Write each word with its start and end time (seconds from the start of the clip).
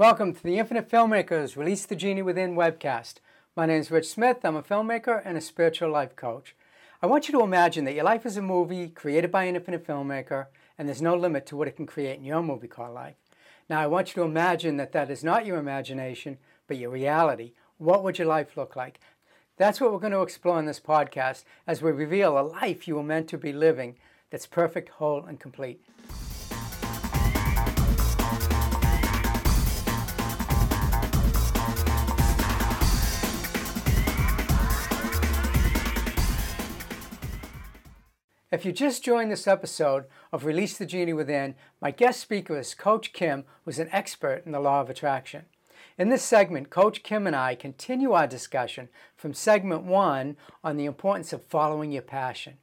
Welcome 0.00 0.32
to 0.32 0.42
the 0.42 0.56
Infinite 0.56 0.88
Filmmakers 0.88 1.58
Release 1.58 1.84
the 1.84 1.94
Genie 1.94 2.22
Within 2.22 2.54
webcast. 2.54 3.16
My 3.54 3.66
name 3.66 3.82
is 3.82 3.90
Rich 3.90 4.08
Smith. 4.08 4.38
I'm 4.44 4.56
a 4.56 4.62
filmmaker 4.62 5.20
and 5.26 5.36
a 5.36 5.42
spiritual 5.42 5.90
life 5.90 6.16
coach. 6.16 6.56
I 7.02 7.06
want 7.06 7.28
you 7.28 7.32
to 7.32 7.44
imagine 7.44 7.84
that 7.84 7.92
your 7.92 8.04
life 8.04 8.24
is 8.24 8.38
a 8.38 8.40
movie 8.40 8.88
created 8.88 9.30
by 9.30 9.44
an 9.44 9.56
infinite 9.56 9.86
filmmaker, 9.86 10.46
and 10.78 10.88
there's 10.88 11.02
no 11.02 11.14
limit 11.14 11.44
to 11.48 11.56
what 11.56 11.68
it 11.68 11.76
can 11.76 11.84
create 11.84 12.18
in 12.18 12.24
your 12.24 12.42
movie 12.42 12.66
called 12.66 12.94
life. 12.94 13.16
Now, 13.68 13.78
I 13.78 13.88
want 13.88 14.08
you 14.08 14.22
to 14.22 14.26
imagine 14.26 14.78
that 14.78 14.92
that 14.92 15.10
is 15.10 15.22
not 15.22 15.44
your 15.44 15.58
imagination, 15.58 16.38
but 16.66 16.78
your 16.78 16.88
reality. 16.88 17.52
What 17.76 18.02
would 18.02 18.16
your 18.16 18.26
life 18.26 18.56
look 18.56 18.76
like? 18.76 19.00
That's 19.58 19.82
what 19.82 19.92
we're 19.92 19.98
going 19.98 20.14
to 20.14 20.22
explore 20.22 20.58
in 20.58 20.64
this 20.64 20.80
podcast 20.80 21.44
as 21.66 21.82
we 21.82 21.92
reveal 21.92 22.38
a 22.38 22.40
life 22.40 22.88
you 22.88 22.94
were 22.94 23.02
meant 23.02 23.28
to 23.28 23.36
be 23.36 23.52
living 23.52 23.96
that's 24.30 24.46
perfect, 24.46 24.88
whole, 24.88 25.26
and 25.26 25.38
complete. 25.38 25.84
If 38.52 38.64
you 38.64 38.72
just 38.72 39.04
joined 39.04 39.30
this 39.30 39.46
episode 39.46 40.06
of 40.32 40.44
Release 40.44 40.76
the 40.76 40.84
Genie 40.84 41.12
Within, 41.12 41.54
my 41.80 41.92
guest 41.92 42.18
speaker 42.18 42.58
is 42.58 42.74
Coach 42.74 43.12
Kim, 43.12 43.44
who's 43.64 43.78
an 43.78 43.88
expert 43.92 44.42
in 44.44 44.50
the 44.50 44.58
law 44.58 44.80
of 44.80 44.90
attraction. 44.90 45.44
In 45.96 46.08
this 46.08 46.24
segment, 46.24 46.68
Coach 46.68 47.04
Kim 47.04 47.28
and 47.28 47.36
I 47.36 47.54
continue 47.54 48.10
our 48.10 48.26
discussion 48.26 48.88
from 49.16 49.34
segment 49.34 49.84
one 49.84 50.36
on 50.64 50.76
the 50.76 50.86
importance 50.86 51.32
of 51.32 51.44
following 51.44 51.92
your 51.92 52.02
passion. 52.02 52.54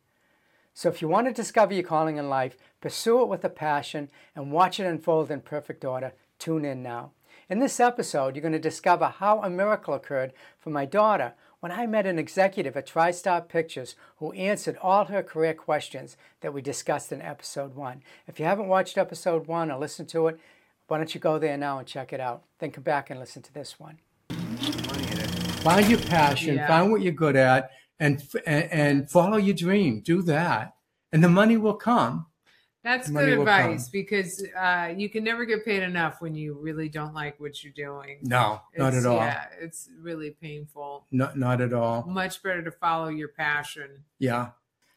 So, 0.74 0.90
if 0.90 1.02
you 1.02 1.08
want 1.08 1.28
to 1.28 1.34
discover 1.34 1.74
your 1.74 1.84
calling 1.84 2.18
in 2.18 2.28
life, 2.28 2.58
pursue 2.82 3.22
it 3.22 3.30
with 3.30 3.46
a 3.46 3.50
passion, 3.50 4.10
and 4.36 4.52
watch 4.52 4.82
it 4.82 4.86
unfold 4.86 5.32
in 5.32 5.40
perfect 5.40 5.86
order, 5.86 6.12
tune 6.38 6.66
in 6.66 6.84
now. 6.84 7.12
In 7.50 7.60
this 7.60 7.80
episode, 7.80 8.36
you're 8.36 8.42
going 8.42 8.52
to 8.52 8.60
discover 8.60 9.06
how 9.06 9.42
a 9.42 9.50
miracle 9.50 9.94
occurred 9.94 10.34
for 10.60 10.70
my 10.70 10.84
daughter 10.84 11.34
when 11.60 11.72
I 11.72 11.88
met 11.88 12.06
an 12.06 12.20
executive 12.20 12.78
at 12.78 12.88
TriStar 12.88 13.48
Pictures 13.48 13.96
who 14.18 14.32
answered 14.34 14.78
all 14.82 15.06
her 15.06 15.24
career 15.24 15.54
questions 15.54 16.16
that 16.42 16.54
we 16.54 16.62
discussed 16.62 17.12
in 17.12 17.22
episode 17.22 17.76
one. 17.76 18.04
If 18.28 18.40
you 18.40 18.46
haven't 18.46 18.68
watched 18.68 18.98
episode 18.98 19.48
one 19.48 19.72
or 19.72 19.80
listened 19.80 20.10
to 20.10 20.28
it, 20.28 20.40
why 20.88 20.98
don't 20.98 21.14
you 21.14 21.20
go 21.20 21.40
there 21.40 21.58
now 21.58 21.80
and 21.80 21.88
check 21.88 22.14
it 22.14 22.20
out? 22.20 22.44
Then 22.60 22.72
come 22.72 22.84
back 22.84 23.10
and 23.10 23.20
listen 23.20 23.42
to 23.42 23.54
this 23.54 23.80
one. 23.80 23.98
Find 24.30 25.90
your 25.90 26.00
passion, 26.00 26.56
yeah. 26.56 26.68
find 26.68 26.92
what 26.92 27.02
you're 27.02 27.12
good 27.12 27.36
at, 27.36 27.72
and, 28.00 28.24
and 28.46 28.72
and 28.72 29.12
follow 29.12 29.38
your 29.38 29.56
dream. 29.56 30.02
Do 30.02 30.22
that, 30.22 30.76
and 31.12 31.24
the 31.24 31.28
money 31.28 31.58
will 31.58 31.74
come. 31.74 32.27
That's 32.88 33.10
good 33.10 33.28
advice 33.28 33.90
because 33.90 34.42
uh, 34.58 34.94
you 34.96 35.10
can 35.10 35.22
never 35.22 35.44
get 35.44 35.66
paid 35.66 35.84
enough 35.84 36.22
when 36.22 36.36
you 36.36 36.54
really 36.54 36.88
don't 36.88 37.14
like 37.14 37.38
what 37.38 37.62
you're 37.62 37.74
doing. 37.74 38.20
No, 38.22 38.62
it's, 38.72 38.80
not 38.80 38.94
at 38.94 39.06
all. 39.06 39.18
Yeah, 39.18 39.44
it's 39.60 39.90
really 40.00 40.32
painful. 40.32 41.06
Not, 41.12 41.38
not 41.38 41.60
at 41.60 41.74
all. 41.74 42.06
Much 42.08 42.42
better 42.42 42.64
to 42.64 42.72
follow 42.72 43.10
your 43.10 43.28
passion. 43.28 44.06
Yeah. 44.20 44.52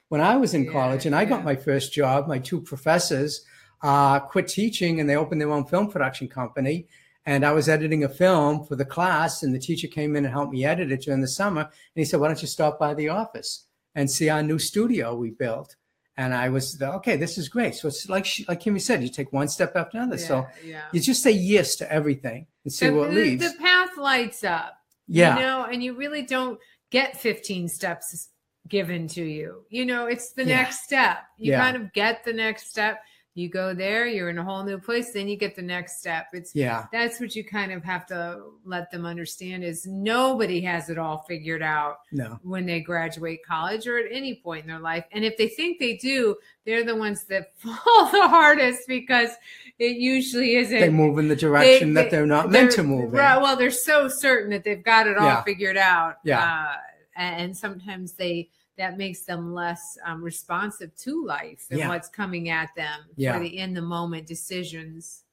When 0.08 0.20
I 0.20 0.36
was 0.36 0.54
in 0.54 0.66
yeah, 0.66 0.72
college 0.72 1.04
and 1.04 1.16
I 1.16 1.22
yeah. 1.22 1.30
got 1.30 1.44
my 1.44 1.56
first 1.56 1.92
job, 1.92 2.28
my 2.28 2.38
two 2.38 2.60
professors 2.60 3.44
uh, 3.82 4.20
quit 4.20 4.46
teaching 4.46 5.00
and 5.00 5.10
they 5.10 5.16
opened 5.16 5.40
their 5.40 5.50
own 5.50 5.64
film 5.64 5.90
production 5.90 6.28
company. 6.28 6.86
And 7.26 7.44
I 7.44 7.50
was 7.50 7.68
editing 7.68 8.04
a 8.04 8.08
film 8.08 8.64
for 8.64 8.76
the 8.76 8.84
class, 8.84 9.42
and 9.42 9.54
the 9.54 9.58
teacher 9.58 9.88
came 9.88 10.16
in 10.16 10.24
and 10.24 10.32
helped 10.32 10.52
me 10.52 10.64
edit 10.64 10.90
it 10.90 11.02
during 11.02 11.20
the 11.20 11.28
summer. 11.28 11.62
And 11.62 11.70
he 11.94 12.04
said, 12.04 12.18
Why 12.18 12.28
don't 12.28 12.40
you 12.40 12.48
stop 12.48 12.78
by 12.78 12.94
the 12.94 13.08
office 13.08 13.66
and 13.96 14.10
see 14.10 14.30
our 14.30 14.42
new 14.42 14.58
studio 14.58 15.14
we 15.14 15.30
built? 15.30 15.76
And 16.16 16.34
I 16.34 16.48
was 16.48 16.80
okay. 16.80 17.16
This 17.16 17.38
is 17.38 17.48
great. 17.48 17.74
So 17.74 17.88
it's 17.88 18.08
like 18.08 18.26
she, 18.26 18.44
like 18.48 18.60
Kimmy 18.60 18.80
said, 18.80 19.02
you 19.02 19.08
take 19.08 19.32
one 19.32 19.48
step 19.48 19.74
after 19.76 19.98
another. 19.98 20.20
Yeah, 20.20 20.26
so 20.26 20.46
yeah. 20.64 20.82
you 20.92 21.00
just 21.00 21.22
say 21.22 21.30
yes 21.30 21.76
to 21.76 21.92
everything 21.92 22.46
and 22.64 22.72
see 22.72 22.86
the, 22.86 22.94
what 22.94 23.10
leads. 23.10 23.50
The 23.50 23.58
path 23.58 23.96
lights 23.96 24.44
up. 24.44 24.76
Yeah, 25.06 25.36
you 25.36 25.42
know, 25.42 25.64
and 25.64 25.82
you 25.82 25.94
really 25.94 26.22
don't 26.22 26.58
get 26.90 27.20
15 27.20 27.68
steps 27.68 28.28
given 28.68 29.08
to 29.08 29.24
you. 29.24 29.64
You 29.70 29.86
know, 29.86 30.06
it's 30.06 30.32
the 30.32 30.44
yeah. 30.44 30.56
next 30.56 30.84
step. 30.84 31.18
You 31.38 31.54
kind 31.54 31.76
of 31.76 31.92
get 31.92 32.24
the 32.24 32.32
next 32.32 32.68
step 32.68 33.00
you 33.34 33.48
go 33.48 33.72
there 33.72 34.06
you're 34.06 34.28
in 34.28 34.38
a 34.38 34.44
whole 34.44 34.64
new 34.64 34.78
place 34.78 35.12
then 35.12 35.28
you 35.28 35.36
get 35.36 35.54
the 35.54 35.62
next 35.62 36.00
step. 36.00 36.26
It's 36.32 36.54
yeah. 36.54 36.86
that's 36.92 37.20
what 37.20 37.36
you 37.36 37.44
kind 37.44 37.72
of 37.72 37.84
have 37.84 38.06
to 38.06 38.42
let 38.64 38.90
them 38.90 39.06
understand 39.06 39.64
is 39.64 39.86
nobody 39.86 40.60
has 40.62 40.90
it 40.90 40.98
all 40.98 41.18
figured 41.28 41.62
out 41.62 42.00
no. 42.12 42.38
when 42.42 42.66
they 42.66 42.80
graduate 42.80 43.40
college 43.46 43.86
or 43.86 43.98
at 43.98 44.06
any 44.10 44.36
point 44.36 44.62
in 44.62 44.68
their 44.68 44.80
life. 44.80 45.04
And 45.12 45.24
if 45.24 45.36
they 45.36 45.48
think 45.48 45.78
they 45.78 45.96
do 45.96 46.36
they're 46.64 46.84
the 46.84 46.96
ones 46.96 47.24
that 47.24 47.52
fall 47.58 48.10
the 48.10 48.28
hardest 48.28 48.86
because 48.88 49.30
it 49.78 49.96
usually 49.96 50.56
isn't 50.56 50.78
they 50.78 50.90
move 50.90 51.18
in 51.18 51.28
the 51.28 51.36
direction 51.36 51.94
they, 51.94 52.02
that 52.02 52.10
they're 52.10 52.26
not 52.26 52.50
they're, 52.50 52.62
meant 52.62 52.74
to 52.74 52.82
move 52.82 53.12
right, 53.12 53.40
well 53.40 53.56
they're 53.56 53.70
so 53.70 54.08
certain 54.08 54.50
that 54.50 54.64
they've 54.64 54.82
got 54.82 55.06
it 55.06 55.16
all 55.16 55.26
yeah. 55.26 55.42
figured 55.42 55.76
out. 55.76 56.16
Yeah. 56.24 56.42
Uh, 56.42 56.76
and 57.16 57.56
sometimes 57.56 58.12
they 58.12 58.48
that 58.76 58.96
makes 58.96 59.22
them 59.22 59.52
less 59.52 59.98
um, 60.06 60.22
responsive 60.22 60.94
to 60.96 61.24
life 61.24 61.66
and 61.70 61.80
yeah. 61.80 61.88
what's 61.88 62.08
coming 62.08 62.48
at 62.48 62.74
them 62.74 63.00
yeah. 63.16 63.34
for 63.34 63.40
the 63.40 63.58
in 63.58 63.74
the 63.74 63.82
moment 63.82 64.26
decisions. 64.26 65.24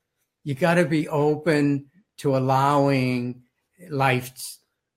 You 0.43 0.53
got 0.53 0.75
to 0.75 0.85
be 0.85 1.07
open 1.07 1.85
to 2.17 2.35
allowing 2.35 3.43
life 3.89 4.33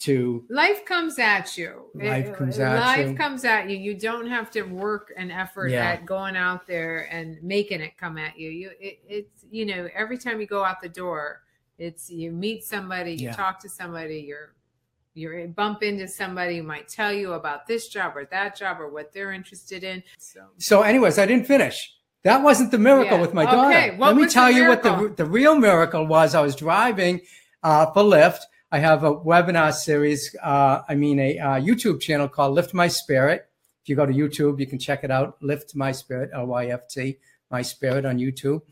to 0.00 0.44
life 0.48 0.84
comes 0.86 1.18
at 1.18 1.58
you 1.58 1.91
life 1.94 2.34
comes 2.34 2.58
at 2.58 2.80
life 2.80 2.98
you 2.98 3.06
life 3.08 3.18
comes 3.18 3.44
at 3.44 3.68
you 3.68 3.76
you 3.76 3.94
don't 3.94 4.26
have 4.26 4.50
to 4.50 4.62
work 4.62 5.12
an 5.18 5.30
effort 5.30 5.68
yeah. 5.68 5.91
at 5.91 6.06
going 6.06 6.36
out 6.36 6.66
there 6.66 7.12
and 7.12 7.41
making 7.42 7.82
it 7.82 7.98
come 7.98 8.16
at 8.16 8.38
you 8.38 8.48
you 8.48 8.70
it, 8.80 8.98
it's 9.06 9.44
you 9.50 9.66
know 9.66 9.88
every 9.94 10.16
time 10.16 10.41
you 10.41 10.47
go 10.47 10.64
out 10.64 10.80
the 10.80 10.88
door 10.88 11.42
it's 11.76 12.08
you 12.08 12.32
meet 12.32 12.64
somebody 12.64 13.12
you 13.12 13.26
yeah. 13.26 13.32
talk 13.32 13.60
to 13.60 13.68
somebody 13.68 14.20
you're 14.20 14.54
you 15.15 15.53
bump 15.56 15.82
into 15.82 16.06
somebody 16.06 16.59
who 16.59 16.62
might 16.62 16.88
tell 16.88 17.12
you 17.12 17.32
about 17.32 17.66
this 17.66 17.88
job 17.88 18.16
or 18.16 18.26
that 18.26 18.56
job 18.56 18.81
or 18.81 18.88
what 18.88 19.12
they're 19.12 19.32
interested 19.32 19.82
in. 19.84 20.03
So, 20.19 20.41
so 20.59 20.82
anyways, 20.82 21.19
I 21.19 21.26
didn't 21.26 21.47
finish. 21.47 21.93
That 22.22 22.43
wasn't 22.43 22.71
the 22.71 22.78
miracle 22.78 23.16
yeah. 23.16 23.21
with 23.21 23.34
my 23.34 23.44
daughter. 23.44 23.76
Okay. 23.76 23.97
Let 23.98 24.15
me 24.15 24.26
tell 24.26 24.50
you 24.50 24.69
what 24.69 24.82
the, 24.82 25.12
the 25.16 25.25
real 25.25 25.56
miracle 25.56 26.06
was. 26.06 26.34
I 26.34 26.43
was 26.43 26.54
driving 26.54 27.22
uh, 27.62 27.87
for 27.93 28.03
Lyft. 28.03 28.41
I 28.71 28.78
have 28.78 29.03
a 29.03 29.12
webinar 29.12 29.72
series, 29.72 30.37
uh, 30.41 30.82
I 30.88 30.94
mean, 30.94 31.19
a 31.19 31.38
uh, 31.38 31.60
YouTube 31.60 32.00
channel 32.00 32.28
called 32.28 32.56
Lyft 32.56 32.72
My 32.72 32.87
Spirit. 32.87 33.48
If 33.82 33.88
you 33.88 33.97
go 33.97 34.06
to 34.06 34.12
YouTube, 34.12 34.60
you 34.60 34.66
can 34.66 34.78
check 34.78 35.03
it 35.03 35.10
out. 35.10 35.41
Lyft 35.41 35.75
My 35.75 35.91
Spirit, 35.91 36.31
L 36.32 36.47
Y 36.47 36.66
F 36.66 36.87
T, 36.88 37.19
My 37.50 37.62
Spirit 37.62 38.04
on 38.04 38.19
YouTube. 38.19 38.62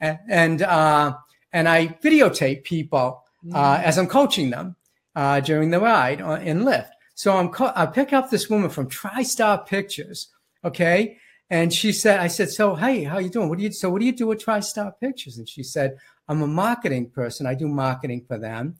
And, 0.00 0.18
and, 0.28 0.62
uh, 0.62 1.16
and 1.52 1.68
I 1.68 1.88
videotape 1.88 2.64
people 2.64 3.24
uh, 3.52 3.76
mm. 3.76 3.82
as 3.82 3.98
I'm 3.98 4.06
coaching 4.06 4.48
them 4.50 4.76
uh, 5.14 5.40
during 5.40 5.70
the 5.70 5.80
ride 5.80 6.20
in 6.20 6.62
Lyft. 6.62 6.90
So 7.14 7.36
I'm 7.36 7.50
co- 7.50 7.72
I 7.76 7.86
pick 7.86 8.12
up 8.12 8.30
this 8.30 8.48
woman 8.48 8.70
from 8.70 8.88
TriStar 8.88 9.66
Pictures, 9.66 10.28
okay, 10.64 11.18
and 11.50 11.72
she 11.72 11.92
said, 11.92 12.18
I 12.20 12.28
said, 12.28 12.50
so 12.50 12.74
hey, 12.74 13.04
how 13.04 13.18
you 13.18 13.28
doing? 13.28 13.48
What 13.48 13.58
do 13.58 13.64
you 13.64 13.72
so 13.72 13.90
what 13.90 14.00
do 14.00 14.06
you 14.06 14.12
do 14.12 14.26
with 14.28 14.44
TriStar 14.44 14.92
Pictures? 14.98 15.38
And 15.38 15.48
she 15.48 15.62
said, 15.62 15.98
I'm 16.28 16.42
a 16.42 16.46
marketing 16.46 17.10
person. 17.10 17.46
I 17.46 17.54
do 17.54 17.68
marketing 17.68 18.24
for 18.26 18.38
them. 18.38 18.76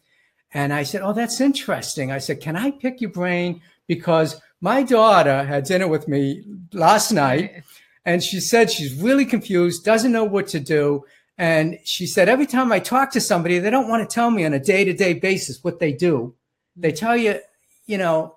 And 0.54 0.72
I 0.72 0.82
said, 0.82 1.02
oh, 1.02 1.12
that's 1.12 1.40
interesting. 1.40 2.12
I 2.12 2.18
said, 2.18 2.40
can 2.40 2.56
I 2.56 2.70
pick 2.70 3.00
your 3.00 3.10
brain 3.10 3.62
because 3.86 4.40
my 4.60 4.82
daughter 4.82 5.44
had 5.44 5.64
dinner 5.64 5.88
with 5.88 6.08
me 6.08 6.44
last 6.72 7.12
night, 7.12 7.62
and 8.04 8.22
she 8.22 8.40
said 8.40 8.70
she's 8.70 8.94
really 8.94 9.26
confused, 9.26 9.84
doesn't 9.84 10.12
know 10.12 10.24
what 10.24 10.48
to 10.48 10.60
do. 10.60 11.04
And 11.38 11.78
she 11.84 12.06
said, 12.06 12.28
every 12.28 12.46
time 12.46 12.72
I 12.72 12.78
talk 12.78 13.10
to 13.12 13.20
somebody, 13.20 13.58
they 13.58 13.70
don't 13.70 13.88
want 13.88 14.08
to 14.08 14.14
tell 14.14 14.30
me 14.30 14.44
on 14.44 14.52
a 14.52 14.60
day 14.60 14.84
to 14.84 14.92
day 14.92 15.14
basis 15.14 15.64
what 15.64 15.78
they 15.78 15.92
do. 15.92 16.34
They 16.76 16.92
tell 16.92 17.16
you, 17.16 17.40
you 17.86 17.98
know, 17.98 18.36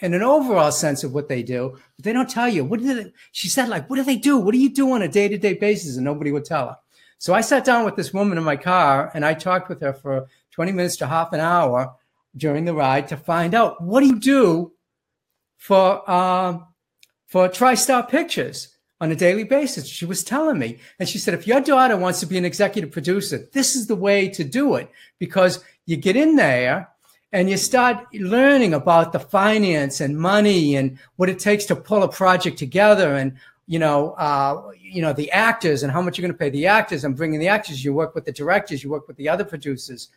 in 0.00 0.14
an 0.14 0.22
overall 0.22 0.72
sense 0.72 1.04
of 1.04 1.12
what 1.12 1.28
they 1.28 1.42
do, 1.42 1.78
but 1.96 2.04
they 2.04 2.12
don't 2.12 2.28
tell 2.28 2.48
you 2.48 2.64
what 2.64 2.80
did 2.80 2.96
they, 2.96 3.12
she 3.32 3.48
said, 3.48 3.68
like, 3.68 3.88
what 3.88 3.96
do 3.96 4.02
they 4.02 4.16
do? 4.16 4.38
What 4.38 4.52
do 4.52 4.58
you 4.58 4.70
do 4.70 4.90
on 4.92 5.02
a 5.02 5.08
day 5.08 5.28
to 5.28 5.36
day 5.36 5.54
basis? 5.54 5.96
And 5.96 6.04
nobody 6.04 6.32
would 6.32 6.44
tell 6.44 6.68
her. 6.68 6.76
So 7.18 7.34
I 7.34 7.42
sat 7.42 7.64
down 7.66 7.84
with 7.84 7.96
this 7.96 8.14
woman 8.14 8.38
in 8.38 8.44
my 8.44 8.56
car 8.56 9.10
and 9.12 9.24
I 9.24 9.34
talked 9.34 9.68
with 9.68 9.82
her 9.82 9.92
for 9.92 10.26
20 10.52 10.72
minutes 10.72 10.96
to 10.96 11.06
half 11.06 11.34
an 11.34 11.40
hour 11.40 11.94
during 12.36 12.64
the 12.64 12.74
ride 12.74 13.08
to 13.08 13.16
find 13.16 13.54
out 13.54 13.82
what 13.82 14.00
do 14.00 14.06
you 14.06 14.18
do 14.18 14.72
for, 15.58 16.02
uh, 16.08 16.58
for 17.26 17.48
TriStar 17.48 18.08
Pictures 18.08 18.76
on 19.00 19.10
a 19.10 19.16
daily 19.16 19.44
basis. 19.44 19.86
She 19.86 20.04
was 20.04 20.22
telling 20.22 20.58
me, 20.58 20.78
and 20.98 21.08
she 21.08 21.18
said, 21.18 21.34
if 21.34 21.46
your 21.46 21.60
daughter 21.60 21.96
wants 21.96 22.20
to 22.20 22.26
be 22.26 22.36
an 22.36 22.44
executive 22.44 22.90
producer, 22.90 23.48
this 23.52 23.74
is 23.74 23.86
the 23.86 23.96
way 23.96 24.28
to 24.28 24.44
do 24.44 24.74
it 24.74 24.90
because 25.18 25.64
you 25.86 25.96
get 25.96 26.16
in 26.16 26.36
there 26.36 26.88
and 27.32 27.48
you 27.48 27.56
start 27.56 28.12
learning 28.14 28.74
about 28.74 29.12
the 29.12 29.20
finance 29.20 30.00
and 30.00 30.18
money 30.18 30.76
and 30.76 30.98
what 31.16 31.28
it 31.28 31.38
takes 31.38 31.64
to 31.66 31.76
pull 31.76 32.02
a 32.02 32.08
project 32.08 32.58
together 32.58 33.14
and 33.16 33.36
you 33.66 33.78
know 33.78 34.10
uh, 34.12 34.72
you 34.78 35.00
know 35.00 35.12
the 35.12 35.30
actors 35.30 35.82
and 35.82 35.92
how 35.92 36.02
much 36.02 36.18
you're 36.18 36.26
going 36.26 36.32
to 36.32 36.38
pay 36.38 36.50
the 36.50 36.66
actors 36.66 37.04
and 37.04 37.16
bringing 37.16 37.38
the 37.38 37.48
actors 37.48 37.84
you 37.84 37.92
work 37.92 38.14
with 38.14 38.24
the 38.24 38.32
directors 38.32 38.82
you 38.82 38.90
work 38.90 39.06
with 39.06 39.16
the 39.16 39.28
other 39.28 39.44
producers 39.44 40.08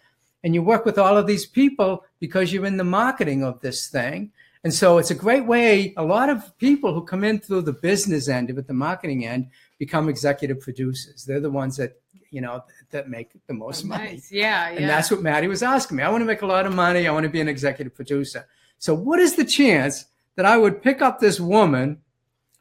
and 0.44 0.54
you 0.56 0.62
work 0.64 0.86
with 0.86 0.98
all 0.98 1.16
of 1.16 1.28
these 1.28 1.46
people 1.46 2.04
because 2.20 2.52
you're 2.52 2.66
in 2.66 2.78
the 2.78 2.84
marketing 2.84 3.44
of 3.44 3.60
this 3.62 3.88
thing 3.88 4.32
and 4.64 4.74
so 4.74 4.98
it's 4.98 5.12
a 5.12 5.16
great 5.16 5.46
way. 5.46 5.94
A 5.98 6.04
lot 6.04 6.30
of 6.30 6.58
people 6.58 6.94
who 6.94 7.04
come 7.04 7.24
in 7.24 7.40
through 7.40 7.64
the 7.64 7.74
business 7.74 8.28
end 8.28 8.50
of 8.50 8.58
it, 8.58 8.68
the 8.68 8.74
marketing 8.74 9.26
end, 9.26 9.50
become 9.78 10.10
executive 10.10 10.60
producers. 10.62 11.26
They're 11.26 11.40
the 11.40 11.52
ones 11.52 11.78
that 11.78 12.00
you 12.34 12.42
know, 12.42 12.64
that 12.90 13.10
make 13.10 13.30
the 13.46 13.54
most 13.54 13.86
oh, 13.86 13.90
money. 13.90 14.14
Nice. 14.14 14.32
Yeah, 14.32 14.72
yeah. 14.72 14.80
And 14.80 14.90
that's 14.90 15.12
what 15.12 15.22
Maddie 15.22 15.48
was 15.48 15.62
asking 15.62 15.98
me. 15.98 16.04
I 16.04 16.10
want 16.10 16.22
to 16.22 16.26
make 16.26 16.42
a 16.42 16.48
lot 16.48 16.66
of 16.66 16.74
money. 16.74 17.08
I 17.08 17.12
want 17.12 17.26
to 17.26 17.30
be 17.30 17.42
an 17.42 17.48
executive 17.48 17.94
producer. 17.94 18.48
So 18.80 18.94
what 18.94 19.20
is 19.20 19.36
the 19.36 19.46
chance 19.46 20.06
that 20.36 20.46
I 20.46 20.58
would 20.58 20.82
pick 20.82 21.02
up 21.02 21.20
this 21.20 21.40
woman, 21.40 22.02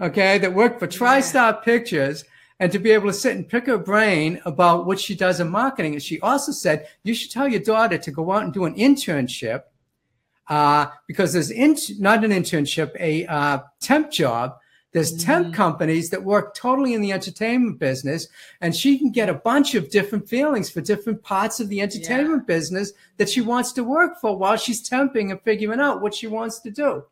okay, 0.00 0.36
that 0.38 0.52
worked 0.52 0.78
for 0.78 0.86
TriStar 0.86 1.54
yeah. 1.54 1.60
Pictures 1.64 2.24
and 2.60 2.70
to 2.70 2.78
be 2.78 2.90
able 2.90 3.08
to 3.08 3.14
sit 3.14 3.34
and 3.34 3.48
pick 3.48 3.66
her 3.66 3.78
brain 3.78 4.40
about 4.44 4.86
what 4.86 5.00
she 5.00 5.16
does 5.16 5.40
in 5.40 5.48
marketing. 5.48 5.94
And 5.94 6.02
she 6.02 6.20
also 6.20 6.52
said, 6.52 6.86
you 7.02 7.14
should 7.14 7.30
tell 7.30 7.48
your 7.48 7.62
daughter 7.62 7.96
to 7.96 8.10
go 8.10 8.30
out 8.30 8.44
and 8.44 8.52
do 8.52 8.66
an 8.66 8.74
internship 8.74 9.62
uh, 10.48 10.86
because 11.06 11.32
there's 11.32 11.50
in, 11.50 11.76
not 11.98 12.24
an 12.24 12.30
internship, 12.30 12.92
a 12.98 13.26
uh, 13.26 13.58
temp 13.80 14.10
job. 14.10 14.56
There's 14.92 15.24
temp 15.24 15.46
mm-hmm. 15.46 15.54
companies 15.54 16.10
that 16.10 16.22
work 16.22 16.54
totally 16.54 16.92
in 16.92 17.00
the 17.00 17.12
entertainment 17.12 17.78
business, 17.78 18.28
and 18.60 18.76
she 18.76 18.98
can 18.98 19.10
get 19.10 19.30
a 19.30 19.34
bunch 19.34 19.74
of 19.74 19.88
different 19.88 20.28
feelings 20.28 20.68
for 20.68 20.82
different 20.82 21.22
parts 21.22 21.60
of 21.60 21.70
the 21.70 21.80
entertainment 21.80 22.44
yeah. 22.46 22.54
business 22.54 22.92
that 23.16 23.30
she 23.30 23.40
wants 23.40 23.72
to 23.72 23.84
work 23.84 24.20
for 24.20 24.36
while 24.36 24.56
she's 24.56 24.86
temping 24.86 25.30
and 25.30 25.40
figuring 25.40 25.80
out 25.80 26.02
what 26.02 26.14
she 26.14 26.26
wants 26.26 26.60
to 26.60 26.70
do. 26.70 27.04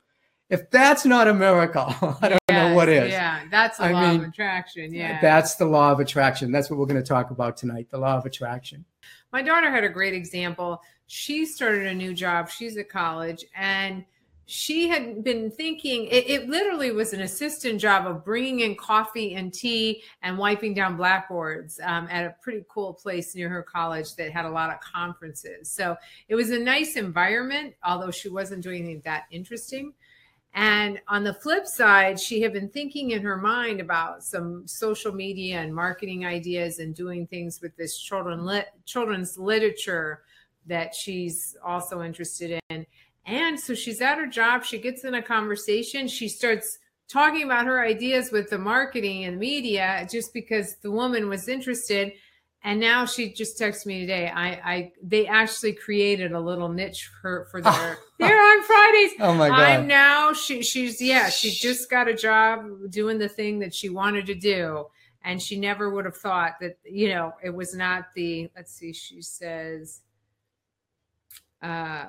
If 0.51 0.69
that's 0.69 1.07
not 1.07 1.29
a 1.29 1.33
miracle, 1.33 1.87
I 2.21 2.29
don't 2.29 2.41
yes, 2.49 2.69
know 2.69 2.75
what 2.75 2.89
is. 2.89 3.11
Yeah, 3.11 3.45
that's 3.51 3.79
the 3.79 3.85
I 3.85 3.93
law 3.93 4.11
mean, 4.11 4.21
of 4.21 4.29
attraction. 4.29 4.93
Yeah. 4.93 5.21
That's 5.23 5.55
the 5.55 5.65
law 5.65 5.93
of 5.93 6.01
attraction. 6.01 6.51
That's 6.51 6.69
what 6.69 6.79
we're 6.79 6.87
going 6.87 7.03
to 7.03 7.09
talk 7.09 7.31
about 7.31 7.57
tonight 7.57 7.89
the 7.89 7.99
law 7.99 8.17
of 8.17 8.27
attraction. 8.27 8.85
My 9.33 9.43
daughter 9.43 9.71
had 9.71 9.85
a 9.85 9.89
great 9.89 10.13
example. 10.13 10.83
She 11.13 11.45
started 11.45 11.89
a 11.89 11.95
new 11.95 12.15
job, 12.15 12.49
she's 12.49 12.77
at 12.77 12.89
college, 12.89 13.45
and 13.57 14.05
she 14.47 14.87
had 14.87 15.25
been 15.25 15.51
thinking 15.51 16.05
it, 16.05 16.31
it, 16.31 16.49
literally 16.49 16.93
was 16.93 17.13
an 17.13 17.23
assistant 17.23 17.81
job 17.81 18.07
of 18.07 18.25
bringing 18.25 18.61
in 18.61 18.77
coffee 18.77 19.35
and 19.35 19.53
tea 19.53 20.05
and 20.23 20.39
wiping 20.39 20.73
down 20.73 20.97
blackboards 20.97 21.81
um, 21.83 22.07
at 22.13 22.25
a 22.25 22.37
pretty 22.41 22.65
cool 22.69 22.95
place 22.95 23.35
near 23.35 23.49
her 23.49 23.63
college 23.63 24.15
that 24.15 24.31
had 24.31 24.45
a 24.45 24.51
lot 24.51 24.71
of 24.71 24.79
conferences. 24.81 25.69
So 25.69 25.97
it 26.29 26.37
was 26.37 26.51
a 26.51 26.59
nice 26.61 26.95
environment 26.95 27.75
although 27.83 28.13
she 28.13 28.29
wasn't 28.29 28.63
doing 28.63 28.85
anything 28.85 29.03
that 29.05 29.25
interesting. 29.33 29.93
And 30.55 31.01
on 31.09 31.25
the 31.25 31.35
flip 31.35 31.67
side, 31.67 32.21
she 32.21 32.41
had 32.41 32.53
been 32.53 32.69
thinking 32.69 33.11
in 33.11 33.23
her 33.23 33.37
mind 33.37 33.81
about 33.81 34.23
some 34.23 34.65
social 34.69 35.13
media 35.13 35.59
and 35.59 35.75
marketing 35.75 36.25
ideas 36.25 36.79
and 36.79 36.95
doing 36.95 37.27
things 37.27 37.61
with 37.61 37.77
this 37.77 37.99
children 37.99 38.45
lit, 38.45 38.69
children's 38.85 39.39
literature 39.39 40.23
that 40.67 40.95
she's 40.95 41.57
also 41.65 42.03
interested 42.03 42.61
in. 42.71 42.87
And 43.27 43.59
so 43.59 43.75
she's 43.75 44.01
at 44.01 44.19
her 44.19 44.27
job, 44.27 44.65
she 44.65 44.79
gets 44.79 45.05
in 45.05 45.15
a 45.15 45.23
conversation, 45.23 46.09
she 46.09 46.29
starts 46.29 46.79
talking 47.09 47.43
about 47.43 47.67
her 47.67 47.85
ideas 47.85 48.31
with 48.31 48.51
the 48.51 48.59
marketing 48.59 49.25
and 49.25 49.39
media 49.39 50.07
just 50.11 50.33
because 50.33 50.77
the 50.83 50.91
woman 50.91 51.29
was 51.29 51.49
interested 51.49 52.13
and 52.63 52.79
now 52.79 53.07
she 53.07 53.33
just 53.33 53.59
texted 53.59 53.87
me 53.87 54.01
today. 54.01 54.29
I, 54.29 54.49
I, 54.49 54.93
they 55.03 55.27
actually 55.27 55.73
created 55.73 56.33
a 56.33 56.41
little 56.41 56.69
niche 56.69 57.11
for 57.21 57.47
for 57.51 57.61
their. 57.63 57.99
they're 58.19 58.37
on 58.37 58.63
Fridays. 58.63 59.13
Oh 59.21 59.35
my 59.35 59.49
god! 59.49 59.61
I'm 59.61 59.87
now. 59.87 60.33
She, 60.33 60.63
she's 60.63 61.01
yeah. 61.01 61.31
She 61.31 61.51
just 61.51 61.91
got 61.91 62.09
a 62.09 62.15
job 62.15 62.67
doing 62.91 63.19
the 63.19 63.29
thing 63.29 63.61
that 63.61 63.75
she 63.75 63.89
wanted 63.89 64.27
to 64.27 64.35
do, 64.35 64.87
and 65.25 65.41
she 65.41 65.59
never 65.59 65.91
would 65.91 66.05
have 66.05 66.17
thought 66.17 66.55
that 66.61 66.79
you 66.85 67.09
know 67.09 67.33
it 67.43 67.51
was 67.51 67.75
not 67.75 68.07
the. 68.15 68.51
Let's 68.55 68.73
see. 68.73 68.93
She 68.93 69.23
says, 69.23 70.03
uh, 71.63 72.05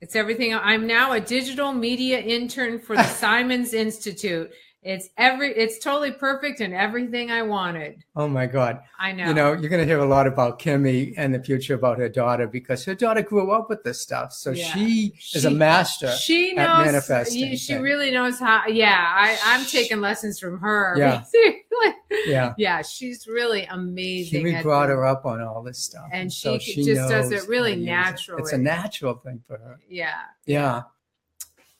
"It's 0.00 0.16
everything." 0.16 0.54
I'm 0.54 0.86
now 0.86 1.12
a 1.12 1.20
digital 1.20 1.72
media 1.72 2.18
intern 2.20 2.78
for 2.78 2.96
the 2.96 3.04
Simons 3.22 3.74
Institute. 3.74 4.50
It's 4.82 5.10
every 5.16 5.56
it's 5.56 5.78
totally 5.78 6.10
perfect 6.10 6.60
and 6.60 6.74
everything 6.74 7.30
I 7.30 7.42
wanted. 7.42 8.02
Oh 8.16 8.26
my 8.26 8.46
God. 8.46 8.80
I 8.98 9.12
know. 9.12 9.28
You 9.28 9.34
know, 9.34 9.52
you're 9.52 9.70
gonna 9.70 9.84
hear 9.84 10.00
a 10.00 10.04
lot 10.04 10.26
about 10.26 10.58
Kimmy 10.58 11.14
and 11.16 11.32
the 11.32 11.40
future 11.40 11.74
about 11.74 11.98
her 11.98 12.08
daughter 12.08 12.48
because 12.48 12.84
her 12.86 12.94
daughter 12.96 13.22
grew 13.22 13.52
up 13.52 13.70
with 13.70 13.84
this 13.84 14.00
stuff. 14.00 14.32
So 14.32 14.50
yeah. 14.50 14.72
she, 14.74 15.12
she, 15.16 15.38
is 15.38 15.44
a 15.44 15.50
master 15.50 16.10
she 16.16 16.54
knows, 16.54 16.66
at 16.66 16.84
manifesting. 16.86 17.56
She 17.56 17.74
really 17.74 18.10
knows 18.10 18.40
how 18.40 18.66
yeah, 18.66 19.14
I, 19.16 19.38
I'm 19.44 19.64
taking 19.66 20.00
lessons 20.00 20.40
from 20.40 20.58
her. 20.58 20.94
Yeah. 20.98 21.22
yeah. 21.32 22.54
Yeah, 22.58 22.82
she's 22.82 23.26
really 23.26 23.64
amazing. 23.64 24.44
Kimmy 24.44 24.62
brought 24.62 24.90
her 24.90 25.06
up 25.06 25.24
on 25.24 25.40
all 25.40 25.62
this 25.62 25.78
stuff. 25.78 26.08
And, 26.12 26.22
and 26.22 26.32
she, 26.32 26.40
so 26.40 26.58
she 26.58 26.84
just 26.84 27.08
does 27.08 27.30
it 27.30 27.48
really 27.48 27.74
naturally. 27.74 28.42
It. 28.42 28.44
It's 28.44 28.52
a 28.52 28.58
natural 28.58 29.14
thing 29.14 29.42
for 29.46 29.56
her. 29.56 29.80
Yeah. 29.88 30.20
Yeah. 30.44 30.82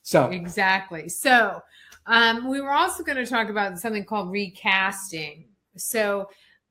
So 0.02 0.30
exactly. 0.30 1.08
So 1.08 1.62
um, 2.06 2.48
we 2.48 2.60
were 2.60 2.72
also 2.72 3.02
going 3.02 3.16
to 3.16 3.26
talk 3.26 3.48
about 3.48 3.78
something 3.78 4.04
called 4.04 4.30
recasting. 4.30 5.46
So 5.76 6.28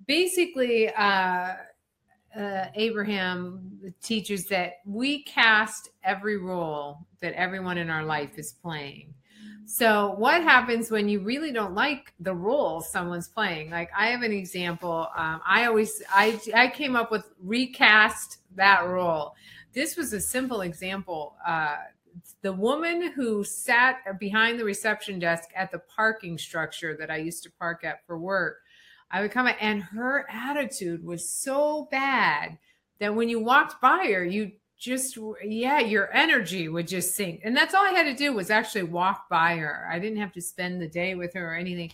basically, 0.07 0.89
uh, 0.89 1.55
uh, 2.37 2.65
Abraham 2.75 3.93
teaches 4.01 4.47
that 4.47 4.75
we 4.85 5.23
cast 5.23 5.89
every 6.03 6.37
role 6.37 7.05
that 7.21 7.33
everyone 7.33 7.77
in 7.77 7.89
our 7.89 8.05
life 8.05 8.37
is 8.37 8.53
playing. 8.53 9.13
So, 9.65 10.15
what 10.17 10.43
happens 10.43 10.91
when 10.91 11.07
you 11.07 11.21
really 11.21 11.51
don't 11.51 11.73
like 11.73 12.13
the 12.19 12.33
role 12.33 12.81
someone's 12.81 13.27
playing? 13.27 13.69
Like, 13.69 13.89
I 13.97 14.07
have 14.07 14.21
an 14.21 14.31
example. 14.33 15.07
Um, 15.15 15.39
I 15.45 15.65
always, 15.65 16.01
I, 16.13 16.39
I 16.53 16.67
came 16.67 16.95
up 16.95 17.11
with 17.11 17.29
recast 17.41 18.39
that 18.55 18.85
role. 18.85 19.33
This 19.73 19.95
was 19.95 20.11
a 20.13 20.19
simple 20.19 20.61
example. 20.61 21.35
Uh, 21.47 21.77
the 22.41 22.53
woman 22.53 23.11
who 23.11 23.43
sat 23.43 24.19
behind 24.19 24.59
the 24.59 24.65
reception 24.65 25.19
desk 25.19 25.49
at 25.55 25.71
the 25.71 25.79
parking 25.79 26.37
structure 26.37 26.95
that 26.97 27.11
I 27.11 27.17
used 27.17 27.43
to 27.43 27.51
park 27.51 27.83
at 27.83 28.05
for 28.05 28.17
work, 28.17 28.57
I 29.09 29.21
would 29.21 29.31
come 29.31 29.49
and 29.59 29.83
her 29.83 30.25
attitude 30.29 31.03
was 31.03 31.29
so 31.29 31.87
bad 31.91 32.57
that 32.99 33.15
when 33.15 33.29
you 33.29 33.39
walked 33.39 33.81
by 33.81 34.05
her, 34.13 34.23
you 34.23 34.51
just 34.79 35.17
yeah, 35.43 35.79
your 35.79 36.11
energy 36.11 36.67
would 36.67 36.87
just 36.87 37.15
sink. 37.15 37.41
And 37.43 37.55
that's 37.55 37.75
all 37.75 37.85
I 37.85 37.91
had 37.91 38.03
to 38.03 38.15
do 38.15 38.33
was 38.33 38.49
actually 38.49 38.83
walk 38.83 39.29
by 39.29 39.57
her. 39.57 39.87
I 39.91 39.99
didn't 39.99 40.19
have 40.19 40.33
to 40.33 40.41
spend 40.41 40.81
the 40.81 40.87
day 40.87 41.13
with 41.13 41.33
her 41.35 41.53
or 41.53 41.55
anything 41.55 41.91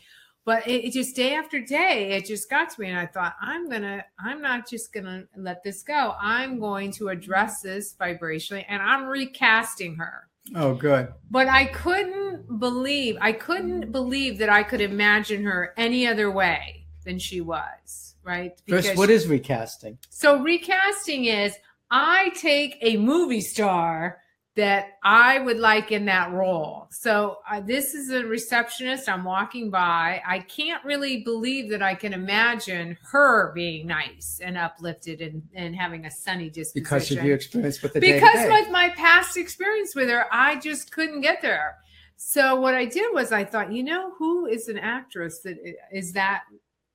but 0.48 0.66
it, 0.66 0.86
it, 0.86 0.94
just 0.94 1.14
day 1.14 1.36
after 1.36 1.60
day 1.60 2.14
it 2.14 2.26
just 2.26 2.50
got 2.50 2.70
to 2.70 2.82
me 2.82 2.88
and 2.88 2.98
i 2.98 3.06
thought 3.06 3.36
i'm 3.42 3.70
gonna 3.70 4.04
i'm 4.18 4.42
not 4.42 4.68
just 4.68 4.94
gonna 4.94 5.26
let 5.36 5.62
this 5.62 5.84
go. 5.84 6.16
I'm 6.20 6.58
going 6.58 6.92
to 6.94 7.10
address 7.10 7.62
this 7.62 7.94
vibrationally 8.00 8.64
and 8.70 8.82
i'm 8.82 9.06
recasting 9.06 9.96
her. 9.98 10.30
Oh 10.56 10.74
good. 10.74 11.14
But 11.30 11.50
i 11.50 11.66
couldn't 11.66 12.60
believe 12.60 13.18
i 13.22 13.34
couldn't 13.34 13.92
believe 13.92 14.38
that 14.38 14.50
i 14.50 14.64
could 14.64 14.82
imagine 14.82 15.44
her 15.44 15.74
any 15.78 16.08
other 16.08 16.32
way 16.32 16.88
than 17.04 17.20
she 17.20 17.42
was 17.42 18.16
right? 18.24 18.60
Because 18.66 18.86
First, 18.88 18.98
what 18.98 19.10
is 19.10 19.26
recasting? 19.28 19.98
So 20.10 20.42
recasting 20.42 21.26
is 21.26 21.56
i 21.92 22.30
take 22.36 22.78
a 22.82 22.98
movie 22.98 23.42
star 23.42 24.20
that 24.58 24.98
I 25.04 25.38
would 25.38 25.60
like 25.60 25.92
in 25.92 26.06
that 26.06 26.32
role. 26.32 26.88
So 26.90 27.38
uh, 27.50 27.62
this 27.62 27.94
is 27.94 28.10
a 28.10 28.26
receptionist. 28.26 29.08
I'm 29.08 29.24
walking 29.24 29.70
by. 29.70 30.20
I 30.26 30.40
can't 30.40 30.84
really 30.84 31.24
believe 31.24 31.70
that 31.70 31.84
I 31.84 31.94
can 31.94 32.12
imagine 32.12 32.98
her 33.12 33.54
being 33.54 33.86
nice 33.86 34.42
and 34.44 34.58
uplifted 34.58 35.22
and, 35.22 35.44
and 35.54 35.76
having 35.76 36.08
a 36.08 36.12
sunny 36.12 36.50
disposition. 36.50 36.84
Because 36.84 37.12
of 37.12 37.24
your 37.24 37.36
experience 37.36 37.84
with 37.84 37.94
the 37.94 38.00
Because 38.00 38.50
with 38.50 38.72
my 38.72 38.90
past 38.90 39.38
experience 39.38 39.94
with 39.94 40.10
her, 40.10 40.26
I 40.32 40.56
just 40.60 40.92
couldn't 40.92 41.22
get 41.22 41.44
there. 41.44 41.78
So 42.16 42.60
what 42.60 42.74
I 42.74 42.86
did 42.86 43.14
was 43.14 43.32
I 43.32 43.46
thought, 43.46 43.72
you 43.72 43.84
know, 43.84 44.14
who 44.18 44.48
is 44.48 44.70
an 44.70 44.80
actress 44.80 45.40
that 45.42 45.58
is 45.92 46.14
that 46.14 46.46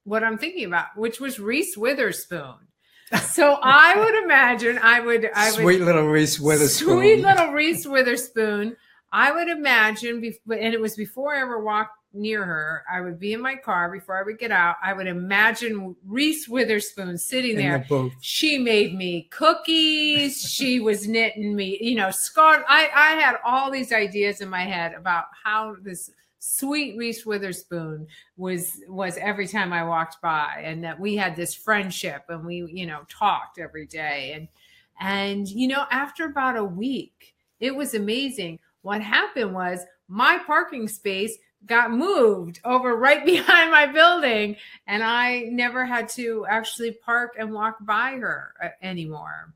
what 0.03 0.25
I'm 0.25 0.37
thinking 0.37 0.65
about, 0.65 0.97
which 0.97 1.21
was 1.21 1.39
Reese 1.39 1.77
Witherspoon 1.77 2.57
so 3.21 3.59
I 3.63 3.97
would 3.99 4.25
imagine 4.25 4.79
I 4.79 5.01
would 5.01 5.31
I 5.35 5.51
would 5.51 5.61
sweet 5.61 5.81
little 5.81 6.09
Reese 6.09 6.39
Witherspoon. 6.41 6.89
Sweet 6.89 7.23
little 7.23 7.53
Reese 7.53 7.87
Witherspoon. 7.87 8.77
I 9.13 9.31
would 9.31 9.49
imagine, 9.49 10.25
and 10.25 10.75
it 10.75 10.81
was 10.81 10.97
before 10.97 11.35
I 11.35 11.43
ever 11.43 11.63
walked 11.63 11.99
near 12.15 12.45
her. 12.45 12.85
I 12.91 13.01
would 13.01 13.19
be 13.19 13.33
in 13.33 13.41
my 13.41 13.57
car 13.57 13.91
before 13.91 14.19
I 14.19 14.23
would 14.23 14.39
get 14.39 14.51
out. 14.51 14.77
I 14.83 14.93
would 14.93 15.07
imagine 15.07 15.95
Reese 16.07 16.49
Witherspoon 16.49 17.19
sitting 17.19 17.57
there. 17.57 17.85
The 17.89 18.11
she 18.21 18.59
made 18.59 18.95
me 18.95 19.29
cookies. 19.31 20.41
she 20.43 20.81
was 20.81 21.07
knitting 21.07 21.55
me, 21.55 21.79
you 21.81 21.95
know, 21.95 22.11
scarf. 22.11 22.65
I 22.69 22.91
I 22.95 23.11
had 23.13 23.37
all 23.45 23.71
these 23.71 23.93
ideas 23.93 24.41
in 24.41 24.49
my 24.49 24.63
head 24.63 24.95
about 24.95 25.27
how 25.45 25.77
this 25.83 26.11
sweet 26.45 26.97
Reese 26.97 27.25
Witherspoon 27.25 28.05
was 28.37 28.81
was 28.89 29.17
every 29.17 29.47
time 29.47 29.73
I 29.73 29.85
walked 29.85 30.21
by 30.21 30.61
and 30.65 30.83
that 30.83 30.99
we 30.99 31.15
had 31.15 31.37
this 31.37 31.55
friendship 31.55 32.25
and 32.29 32.45
we 32.45 32.69
you 32.69 32.85
know 32.85 33.03
talked 33.09 33.61
every 33.61 33.87
day. 33.87 34.33
And 34.35 34.49
and 35.01 35.49
you 35.49 35.69
know 35.69 35.87
after 35.93 36.27
about 36.27 36.57
a 36.57 36.65
week 36.65 37.37
it 37.61 37.73
was 37.73 37.95
amazing. 37.95 38.59
What 38.83 39.01
happened 39.01 39.55
was 39.55 39.87
my 40.09 40.41
parking 40.45 40.89
space 40.89 41.39
got 41.67 41.93
moved 41.93 42.59
over 42.65 42.97
right 42.97 43.25
behind 43.35 43.71
my 43.71 43.87
building 43.87 44.57
and 44.89 45.05
I 45.05 45.43
never 45.43 45.87
had 45.87 46.09
to 46.11 46.45
actually 46.51 46.91
park 46.91 47.37
and 47.39 47.53
walk 47.53 47.77
by 47.83 48.17
her 48.17 48.53
uh, 48.61 48.71
anymore. 48.83 49.55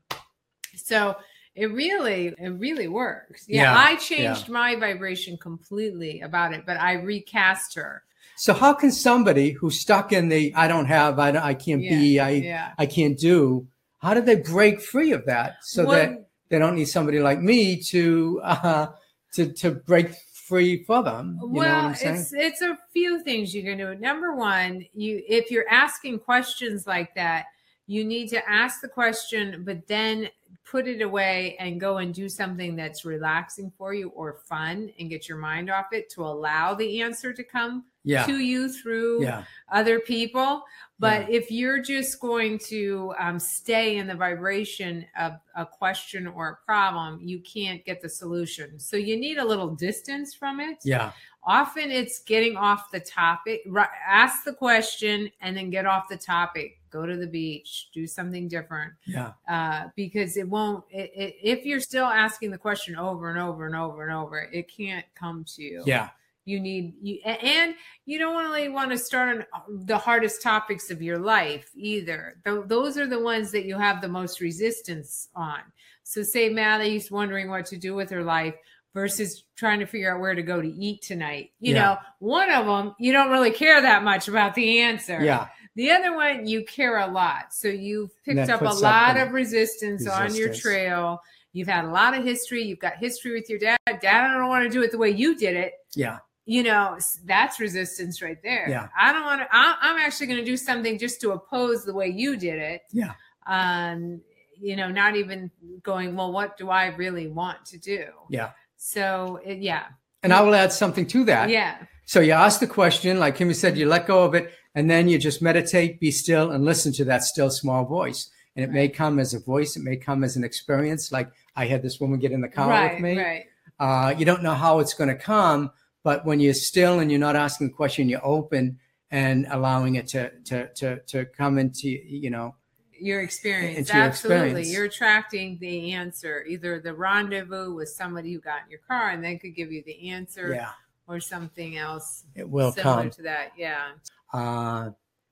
So 0.73 1.17
it 1.57 1.73
really, 1.73 2.27
it 2.37 2.49
really 2.59 2.87
works. 2.87 3.45
Yeah, 3.47 3.63
yeah 3.63 3.77
I 3.77 3.95
changed 3.95 4.47
yeah. 4.47 4.53
my 4.53 4.75
vibration 4.75 5.37
completely 5.37 6.21
about 6.21 6.53
it, 6.53 6.65
but 6.65 6.79
I 6.79 6.93
recast 6.93 7.75
her. 7.75 8.03
So 8.35 8.53
how 8.53 8.73
can 8.73 8.91
somebody 8.91 9.51
who's 9.51 9.79
stuck 9.79 10.13
in 10.13 10.29
the 10.29 10.53
I 10.53 10.67
don't 10.67 10.85
have, 10.85 11.17
I, 11.17 11.31
don't, 11.31 11.43
I 11.43 11.55
can't 11.55 11.81
yeah, 11.81 11.89
be, 11.89 12.19
I 12.19 12.29
yeah. 12.29 12.71
I 12.77 12.85
can't 12.85 13.17
do, 13.17 13.67
how 13.97 14.13
do 14.13 14.21
they 14.21 14.35
break 14.35 14.79
free 14.79 15.11
of 15.11 15.25
that 15.25 15.55
so 15.63 15.85
well, 15.85 15.97
that 15.97 16.29
they 16.49 16.59
don't 16.59 16.75
need 16.75 16.85
somebody 16.85 17.19
like 17.19 17.41
me 17.41 17.81
to 17.83 18.39
uh, 18.43 18.87
to 19.33 19.51
to 19.53 19.71
break 19.71 20.11
free 20.47 20.83
for 20.83 21.01
them? 21.01 21.39
well, 21.41 21.95
it's 21.99 22.31
it's 22.31 22.61
a 22.61 22.77
few 22.93 23.23
things 23.23 23.55
you 23.55 23.63
can 23.63 23.79
do. 23.79 23.95
Number 23.95 24.35
one, 24.35 24.85
you 24.93 25.23
if 25.27 25.49
you're 25.49 25.67
asking 25.69 26.19
questions 26.19 26.85
like 26.85 27.15
that, 27.15 27.45
you 27.87 28.05
need 28.05 28.27
to 28.29 28.47
ask 28.47 28.81
the 28.81 28.87
question, 28.87 29.63
but 29.65 29.87
then 29.87 30.29
put 30.69 30.87
it 30.87 31.01
away 31.01 31.55
and 31.59 31.79
go 31.79 31.97
and 31.97 32.13
do 32.13 32.27
something 32.27 32.75
that's 32.75 33.05
relaxing 33.05 33.71
for 33.77 33.93
you 33.93 34.09
or 34.09 34.39
fun 34.45 34.91
and 34.99 35.09
get 35.09 35.29
your 35.29 35.37
mind 35.37 35.69
off 35.69 35.87
it 35.93 36.09
to 36.09 36.21
allow 36.21 36.73
the 36.73 37.01
answer 37.01 37.31
to 37.31 37.43
come 37.43 37.85
yeah. 38.03 38.25
to 38.25 38.39
you 38.39 38.69
through 38.69 39.23
yeah. 39.23 39.43
other 39.71 39.99
people. 39.99 40.63
But 40.99 41.29
yeah. 41.29 41.37
if 41.37 41.51
you're 41.51 41.81
just 41.81 42.19
going 42.19 42.59
to 42.67 43.13
um, 43.17 43.39
stay 43.39 43.97
in 43.97 44.07
the 44.07 44.15
vibration 44.15 45.05
of 45.17 45.33
a 45.55 45.65
question 45.65 46.27
or 46.27 46.49
a 46.49 46.65
problem, 46.65 47.19
you 47.21 47.39
can't 47.39 47.85
get 47.85 48.01
the 48.01 48.09
solution. 48.09 48.79
So 48.79 48.97
you 48.97 49.17
need 49.17 49.37
a 49.37 49.45
little 49.45 49.73
distance 49.73 50.33
from 50.33 50.59
it. 50.59 50.79
Yeah. 50.83 51.11
Often 51.43 51.91
it's 51.91 52.19
getting 52.19 52.57
off 52.57 52.91
the 52.91 52.99
topic, 52.99 53.61
ask 54.05 54.43
the 54.43 54.53
question 54.53 55.31
and 55.39 55.55
then 55.55 55.69
get 55.69 55.85
off 55.85 56.09
the 56.09 56.17
topic 56.17 56.76
go 56.89 57.05
to 57.05 57.15
the 57.17 57.27
beach, 57.27 57.89
do 57.93 58.07
something 58.07 58.47
different. 58.47 58.93
Yeah. 59.05 59.33
Uh, 59.47 59.85
because 59.95 60.37
it 60.37 60.47
won't, 60.47 60.83
it, 60.89 61.11
it, 61.15 61.35
if 61.41 61.65
you're 61.65 61.79
still 61.79 62.05
asking 62.05 62.51
the 62.51 62.57
question 62.57 62.95
over 62.95 63.29
and 63.29 63.39
over 63.39 63.65
and 63.65 63.75
over 63.75 64.03
and 64.03 64.15
over, 64.15 64.39
it 64.39 64.71
can't 64.75 65.05
come 65.15 65.45
to 65.55 65.63
you. 65.63 65.83
Yeah. 65.85 66.09
You 66.45 66.61
need 66.61 66.93
you, 67.01 67.19
and 67.25 67.75
you 68.05 68.17
don't 68.17 68.37
really 68.37 68.69
want 68.69 68.91
to 68.91 68.97
start 68.97 69.45
on 69.67 69.85
the 69.85 69.97
hardest 69.97 70.41
topics 70.41 70.89
of 70.89 71.01
your 71.01 71.17
life 71.17 71.69
either. 71.75 72.37
Th- 72.45 72.61
those 72.67 72.97
are 72.97 73.05
the 73.05 73.19
ones 73.19 73.51
that 73.51 73.65
you 73.65 73.77
have 73.77 73.99
the 73.99 74.07
most 74.07 74.39
resistance 74.39 75.27
on. 75.35 75.59
So, 76.03 76.23
say 76.23 76.47
Maddie's 76.47 77.11
wondering 77.11 77.49
what 77.49 77.65
to 77.65 77.75
do 77.75 77.95
with 77.95 78.09
her 78.11 78.23
life 78.23 78.55
versus 78.93 79.43
trying 79.55 79.79
to 79.79 79.85
figure 79.85 80.15
out 80.15 80.21
where 80.21 80.33
to 80.33 80.41
go 80.41 80.61
to 80.61 80.67
eat 80.67 81.01
tonight. 81.01 81.51
You 81.59 81.75
yeah. 81.75 81.81
know, 81.81 81.97
one 82.19 82.49
of 82.49 82.65
them, 82.65 82.95
you 82.97 83.11
don't 83.11 83.29
really 83.29 83.51
care 83.51 83.81
that 83.81 84.03
much 84.03 84.27
about 84.27 84.55
the 84.55 84.79
answer. 84.79 85.21
Yeah. 85.21 85.47
The 85.77 85.91
other 85.91 86.15
one, 86.15 86.47
you 86.47 86.65
care 86.65 86.97
a 86.97 87.05
lot. 87.05 87.53
So 87.53 87.67
you've 87.67 88.09
picked 88.25 88.49
up 88.49 88.61
a 88.61 88.65
lot 88.65 89.15
of 89.15 89.31
resistance, 89.31 90.01
resistance, 90.01 90.33
on 90.33 90.35
your 90.35 90.51
trail. 90.51 91.21
You've 91.53 91.67
had 91.67 91.85
a 91.85 91.91
lot 91.91 92.17
of 92.17 92.23
history. 92.23 92.63
You've 92.63 92.79
got 92.79 92.97
history 92.97 93.31
with 93.31 93.47
your 93.47 93.59
dad. 93.59 93.77
Dad, 93.85 94.25
I 94.25 94.33
don't 94.33 94.49
want 94.49 94.63
to 94.63 94.71
do 94.71 94.81
it 94.81 94.91
the 94.91 94.97
way 94.97 95.11
you 95.11 95.37
did 95.37 95.55
it. 95.55 95.73
Yeah. 95.95 96.17
You 96.45 96.63
know, 96.63 96.97
that's 97.25 97.59
resistance 97.59 98.23
right 98.23 98.41
there. 98.41 98.67
Yeah. 98.67 98.87
I 98.99 99.13
don't 99.13 99.23
want 99.23 99.41
to, 99.41 99.47
I'm 99.51 99.99
actually 99.99 100.25
going 100.25 100.39
to 100.39 100.45
do 100.45 100.57
something 100.57 100.97
just 100.97 101.21
to 101.21 101.31
oppose 101.33 101.85
the 101.85 101.93
way 101.93 102.07
you 102.07 102.37
did 102.37 102.57
it. 102.57 102.81
Yeah. 102.91 103.13
Um, 103.45 104.21
you 104.59 104.75
know, 104.75 104.89
not 104.89 105.15
even 105.15 105.51
going, 105.83 106.15
well, 106.15 106.31
what 106.31 106.57
do 106.57 106.71
I 106.71 106.87
really 106.87 107.27
want 107.27 107.65
to 107.67 107.77
do? 107.77 108.05
Yeah. 108.31 108.51
So, 108.77 109.39
it, 109.45 109.59
yeah. 109.59 109.83
And 110.23 110.33
I 110.33 110.41
will 110.41 110.55
add 110.55 110.73
something 110.73 111.05
to 111.07 111.23
that. 111.25 111.49
Yeah. 111.49 111.77
So 112.05 112.21
you 112.21 112.31
ask 112.31 112.59
the 112.61 112.67
question, 112.67 113.19
like 113.19 113.37
Kimmy 113.37 113.53
said, 113.53 113.77
you 113.77 113.85
let 113.87 114.07
go 114.07 114.23
of 114.23 114.33
it, 114.33 114.51
and 114.77 114.91
then 114.91 115.07
you 115.07 115.17
just 115.17 115.41
meditate, 115.41 115.99
be 115.99 116.11
still, 116.11 116.51
and 116.51 116.63
listen 116.63 116.93
to 116.93 117.05
that 117.05 117.23
still 117.23 117.49
small 117.49 117.83
voice. 117.83 118.29
And 118.55 118.63
it 118.63 118.67
right. 118.67 118.75
may 118.75 118.89
come 118.89 119.17
as 119.17 119.33
a 119.33 119.39
voice, 119.39 119.75
it 119.75 119.81
may 119.81 119.95
come 119.97 120.23
as 120.23 120.35
an 120.35 120.43
experience. 120.43 121.11
Like 121.11 121.31
I 121.55 121.65
had 121.65 121.81
this 121.81 121.99
woman 121.99 122.19
get 122.19 122.31
in 122.31 122.41
the 122.41 122.47
car 122.47 122.69
right, 122.69 122.93
with 122.93 123.01
me. 123.01 123.17
Right. 123.17 123.45
Uh, 123.79 124.13
you 124.15 124.23
don't 124.23 124.43
know 124.43 124.53
how 124.53 124.77
it's 124.77 124.93
going 124.93 125.07
to 125.07 125.15
come, 125.15 125.71
but 126.03 126.25
when 126.25 126.39
you're 126.39 126.53
still 126.53 126.99
and 126.99 127.09
you're 127.09 127.19
not 127.19 127.35
asking 127.35 127.69
the 127.69 127.73
question, 127.73 128.07
you're 128.07 128.23
open 128.23 128.77
and 129.09 129.47
allowing 129.49 129.95
it 129.95 130.05
to 130.09 130.29
to 130.45 130.71
to 130.75 130.99
to 131.07 131.25
come 131.25 131.57
into 131.57 131.87
you 131.87 132.29
know 132.29 132.53
your 132.99 133.21
experience. 133.21 133.91
Your 133.91 134.03
Absolutely. 134.03 134.45
Experience. 134.45 134.73
You're 134.73 134.85
attracting 134.85 135.57
the 135.59 135.93
answer, 135.93 136.45
either 136.47 136.79
the 136.79 136.93
rendezvous 136.93 137.73
with 137.73 137.89
somebody 137.89 138.31
who 138.31 138.39
got 138.41 138.65
in 138.65 138.69
your 138.69 138.81
car 138.87 139.09
and 139.09 139.23
they 139.23 139.37
could 139.37 139.55
give 139.55 139.71
you 139.71 139.81
the 139.87 140.11
answer. 140.11 140.53
Yeah 140.53 140.69
or 141.07 141.19
something 141.19 141.77
else 141.77 142.23
it 142.35 142.47
will 142.47 142.71
similar 142.71 142.95
come 142.95 143.09
to 143.09 143.21
that 143.21 143.51
yeah 143.57 143.91
uh, 144.33 144.89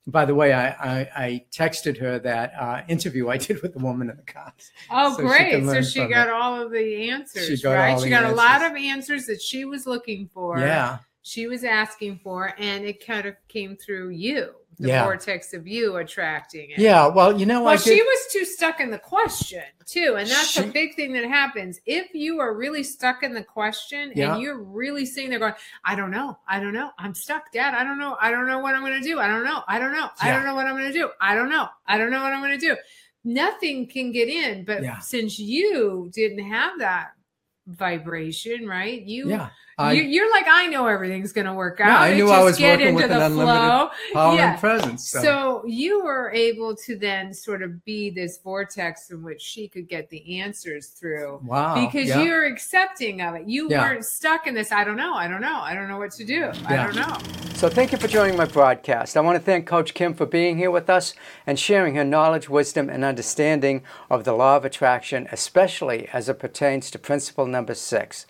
by 0.07 0.25
the 0.25 0.35
way, 0.35 0.53
I, 0.53 0.67
I, 0.67 1.09
I, 1.15 1.45
texted 1.51 1.97
her 1.99 2.19
that 2.19 2.53
uh, 2.59 2.81
interview 2.87 3.29
I 3.29 3.37
did 3.37 3.61
with 3.61 3.73
the 3.73 3.79
woman 3.79 4.09
in 4.09 4.17
the 4.17 4.23
car. 4.23 4.53
Oh, 4.91 5.15
so 5.15 5.23
great. 5.23 5.61
She 5.61 5.65
so 5.65 5.81
she 5.81 6.07
got 6.07 6.27
it. 6.27 6.33
all 6.33 6.61
of 6.61 6.71
the 6.71 7.09
answers, 7.09 7.47
she 7.47 7.63
got 7.63 7.73
right? 7.73 7.99
She 7.99 8.09
got 8.09 8.23
answers. 8.23 8.33
a 8.33 8.35
lot 8.35 8.61
of 8.63 8.77
answers 8.77 9.25
that 9.25 9.41
she 9.41 9.65
was 9.65 9.87
looking 9.87 10.27
for. 10.27 10.59
Yeah. 10.59 10.99
She 11.23 11.47
was 11.47 11.63
asking 11.63 12.19
for, 12.19 12.53
and 12.59 12.85
it 12.85 13.03
kind 13.03 13.25
of 13.25 13.33
came 13.47 13.75
through 13.75 14.09
you 14.09 14.53
the 14.79 14.89
yeah. 14.89 15.03
vortex 15.03 15.53
of 15.53 15.67
you 15.67 15.97
attracting 15.97 16.71
it. 16.71 16.79
Yeah, 16.79 17.07
well, 17.07 17.39
you 17.39 17.45
know, 17.45 17.61
what? 17.61 17.75
well, 17.75 17.77
she 17.77 18.01
was 18.01 18.27
too 18.31 18.45
stuck 18.45 18.79
in 18.79 18.89
the 18.89 18.99
question 18.99 19.63
too, 19.85 20.15
and 20.17 20.29
that's 20.29 20.51
she... 20.51 20.63
a 20.63 20.67
big 20.67 20.95
thing 20.95 21.13
that 21.13 21.25
happens 21.25 21.79
if 21.85 22.13
you 22.13 22.39
are 22.39 22.53
really 22.55 22.83
stuck 22.83 23.23
in 23.23 23.33
the 23.33 23.43
question 23.43 24.11
yeah. 24.15 24.33
and 24.33 24.41
you're 24.41 24.61
really 24.61 25.05
sitting 25.05 25.29
there 25.29 25.39
going, 25.39 25.53
"I 25.83 25.95
don't 25.95 26.11
know, 26.11 26.37
I 26.47 26.59
don't 26.59 26.73
know, 26.73 26.91
I'm 26.97 27.13
stuck, 27.13 27.51
Dad. 27.51 27.73
I 27.73 27.83
don't 27.83 27.99
know, 27.99 28.17
I 28.21 28.31
don't 28.31 28.47
know 28.47 28.59
what 28.59 28.75
I'm 28.75 28.81
going 28.81 28.99
to 28.99 29.07
do. 29.07 29.19
I 29.19 29.27
don't 29.27 29.43
know, 29.43 29.63
I 29.67 29.79
don't 29.79 29.93
know, 29.93 30.09
I 30.21 30.31
don't 30.31 30.45
know 30.45 30.55
what 30.55 30.65
I'm 30.65 30.75
going 30.75 30.91
to 30.91 30.97
do. 30.97 31.09
I 31.21 31.35
don't 31.35 31.49
know, 31.49 31.67
I 31.87 31.97
don't 31.97 32.11
know 32.11 32.21
what 32.21 32.33
I'm 32.33 32.41
going 32.41 32.59
to 32.59 32.65
do." 32.65 32.75
Nothing 33.27 33.87
can 33.87 34.11
get 34.11 34.29
in, 34.29 34.65
but 34.65 34.83
yeah. 34.83 34.99
since 34.99 35.39
you 35.39 36.11
didn't 36.13 36.47
have 36.47 36.77
that 36.79 37.13
vibration, 37.67 38.67
right? 38.67 39.01
You 39.01 39.29
yeah 39.29 39.49
I, 39.77 39.93
you, 39.93 40.23
are 40.23 40.31
like, 40.31 40.45
I 40.47 40.67
know 40.67 40.87
everything's 40.87 41.33
going 41.33 41.47
to 41.47 41.53
work 41.53 41.81
out. 41.81 41.87
Yeah, 41.87 41.99
I 41.99 42.13
knew 42.13 42.29
I 42.29 42.43
was 42.43 42.59
working 42.59 42.95
with 42.95 43.11
an 43.11 43.21
unlimited 43.21 43.61
flow. 43.61 43.89
power 44.13 44.35
yeah. 44.35 44.51
and 44.51 44.59
presence. 44.59 45.09
So. 45.09 45.21
so. 45.21 45.63
you 45.65 46.03
were 46.03 46.31
able 46.31 46.75
to 46.77 46.97
then 46.97 47.33
sort 47.33 47.61
of 47.61 47.83
be 47.83 48.09
this 48.09 48.39
vortex 48.41 49.11
in 49.11 49.21
which 49.21 49.41
she 49.41 49.67
could 49.67 49.89
get 49.89 50.09
the 50.09 50.39
answers 50.39 50.87
through. 50.87 51.41
Wow. 51.43 51.75
Because 51.75 52.07
yeah. 52.07 52.21
you're 52.21 52.45
accepting 52.45 53.21
of 53.21 53.35
it. 53.35 53.47
You 53.47 53.67
yeah. 53.69 53.81
weren't 53.81 54.05
stuck 54.05 54.47
in 54.47 54.53
this, 54.53 54.71
I 54.71 54.85
don't 54.85 54.97
know, 54.97 55.13
I 55.13 55.27
don't 55.27 55.41
know, 55.41 55.59
I 55.59 55.73
don't 55.73 55.89
know 55.89 55.97
what 55.97 56.11
to 56.11 56.23
do. 56.23 56.51
I 56.67 56.77
don't 56.77 56.95
know. 56.95 57.17
So 57.55 57.69
thank 57.69 57.91
you 57.91 57.97
for 57.97 58.07
joining 58.07 58.37
my 58.37 58.45
broadcast. 58.45 59.17
I 59.17 59.21
want 59.21 59.37
to 59.37 59.43
thank 59.43 59.65
Coach 59.65 59.93
Kim 59.93 60.13
for 60.13 60.25
being 60.25 60.57
here 60.57 60.71
with 60.71 60.89
us 60.89 61.13
and 61.45 61.57
sharing 61.57 61.95
her 61.95 62.03
knowledge, 62.03 62.49
wisdom, 62.49 62.89
and 62.89 63.03
understanding 63.03 63.83
of 64.09 64.23
the 64.23 64.33
law 64.33 64.57
of 64.57 64.65
attraction, 64.65 65.27
especially 65.31 66.09
as 66.13 66.29
it 66.29 66.39
pertains 66.39 66.91
to 66.91 66.99
principle 66.99 67.45
number 67.45 67.73
six. 67.73 68.25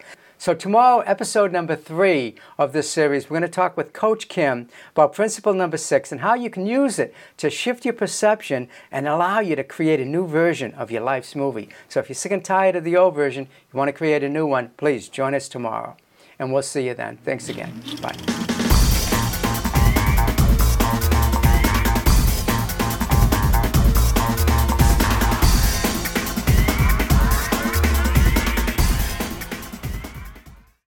So, 0.45 0.53
tomorrow, 0.53 0.99
episode 0.99 1.51
number 1.51 1.75
three 1.75 2.35
of 2.59 2.71
this 2.71 2.87
series, 2.87 3.27
we're 3.27 3.39
going 3.39 3.49
to 3.49 3.55
talk 3.55 3.75
with 3.75 3.93
Coach 3.93 4.27
Kim 4.27 4.69
about 4.91 5.13
principle 5.13 5.55
number 5.55 5.75
six 5.75 6.11
and 6.11 6.21
how 6.21 6.35
you 6.35 6.51
can 6.51 6.67
use 6.67 6.99
it 6.99 7.15
to 7.37 7.49
shift 7.49 7.83
your 7.83 7.95
perception 7.95 8.67
and 8.91 9.07
allow 9.07 9.39
you 9.39 9.55
to 9.55 9.63
create 9.63 9.99
a 9.99 10.05
new 10.05 10.27
version 10.27 10.71
of 10.75 10.91
your 10.91 11.01
life's 11.01 11.35
movie. 11.35 11.69
So, 11.89 11.99
if 11.99 12.09
you're 12.09 12.13
sick 12.13 12.31
and 12.31 12.45
tired 12.45 12.75
of 12.75 12.83
the 12.83 12.95
old 12.95 13.15
version, 13.15 13.47
you 13.73 13.77
want 13.79 13.87
to 13.87 13.93
create 13.93 14.23
a 14.23 14.29
new 14.29 14.45
one, 14.45 14.69
please 14.77 15.09
join 15.09 15.33
us 15.33 15.49
tomorrow. 15.49 15.97
And 16.37 16.53
we'll 16.53 16.61
see 16.61 16.85
you 16.85 16.93
then. 16.93 17.17
Thanks 17.17 17.49
again. 17.49 17.81
Bye. 17.99 18.54